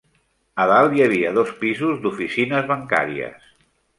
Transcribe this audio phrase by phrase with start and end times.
[0.63, 3.47] A dalt hi havia dos pisos d'oficines bancàries.